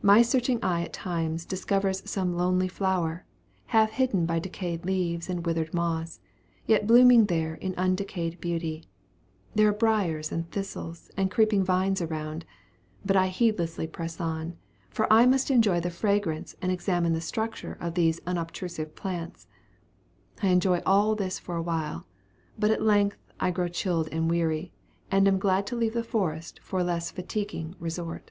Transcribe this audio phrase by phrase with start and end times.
[0.00, 3.26] My searching eye at times discovers some lonely flower,
[3.66, 6.18] half hidden by decayed leaves and withered moss,
[6.64, 8.84] yet blooming there in undecaying beauty.
[9.54, 12.46] There are briers and thistles and creeping vines around,
[13.04, 14.56] but I heedlessly press on,
[14.88, 19.46] for I must enjoy the fragrance and examine the structure of these unobtrusive plants.
[20.42, 22.06] I enjoy all this for a while,
[22.58, 24.72] but at length I grow chilled and weary,
[25.10, 28.30] and am glad to leave the forest for a less fatiguing resort.